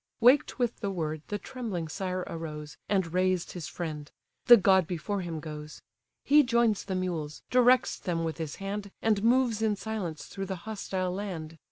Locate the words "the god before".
4.47-5.21